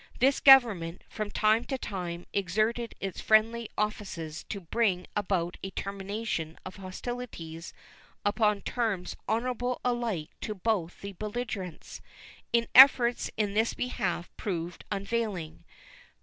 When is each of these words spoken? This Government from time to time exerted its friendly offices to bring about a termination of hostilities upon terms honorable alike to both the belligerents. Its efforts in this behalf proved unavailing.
This 0.17 0.39
Government 0.39 1.03
from 1.09 1.29
time 1.29 1.63
to 1.65 1.77
time 1.77 2.25
exerted 2.33 2.95
its 2.99 3.21
friendly 3.21 3.69
offices 3.77 4.43
to 4.49 4.59
bring 4.59 5.05
about 5.15 5.57
a 5.61 5.69
termination 5.69 6.57
of 6.65 6.77
hostilities 6.77 7.71
upon 8.25 8.61
terms 8.63 9.15
honorable 9.27 9.79
alike 9.85 10.31
to 10.41 10.55
both 10.55 11.01
the 11.01 11.13
belligerents. 11.13 12.01
Its 12.51 12.67
efforts 12.73 13.29
in 13.37 13.53
this 13.53 13.75
behalf 13.75 14.31
proved 14.37 14.85
unavailing. 14.91 15.65